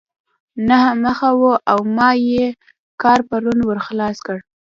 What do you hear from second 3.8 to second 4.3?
خلاص